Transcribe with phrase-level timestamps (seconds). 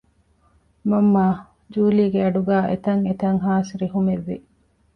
[0.89, 1.25] މަންމާ
[1.73, 4.37] ޖޫލީގެ އަޑުގައި އެތަށްއެތަށް ހާސް ރިހުމެއްވި